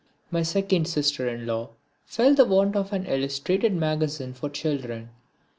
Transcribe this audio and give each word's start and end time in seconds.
My 0.31 0.41
second 0.41 0.87
sister 0.87 1.29
in 1.29 1.45
law 1.45 1.69
felt 2.07 2.37
the 2.37 2.45
want 2.45 2.75
of 2.75 2.91
an 2.91 3.05
illustrated 3.05 3.75
magazine 3.75 4.33
for 4.33 4.49
children. 4.49 5.11